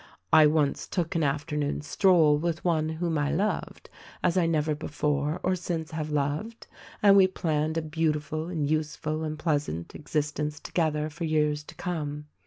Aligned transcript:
I 0.33 0.47
once 0.47 0.87
took 0.87 1.13
an 1.13 1.21
after 1.21 1.55
noon's 1.55 1.85
stroll 1.85 2.35
with 2.39 2.65
one 2.65 2.89
whom 2.89 3.19
I 3.19 3.31
loved, 3.31 3.87
as 4.23 4.35
I 4.35 4.47
never 4.47 4.73
before 4.73 5.39
or 5.43 5.55
since 5.55 5.91
have 5.91 6.09
loved, 6.09 6.65
and 7.03 7.15
we 7.15 7.27
planned 7.27 7.77
a 7.77 7.83
beautiful 7.83 8.47
and 8.47 8.67
useful 8.67 9.23
and 9.23 9.37
pleasant 9.37 9.93
existence 9.93 10.59
together 10.59 11.07
for 11.11 11.25
years 11.25 11.61
to 11.65 11.75
come. 11.75 12.25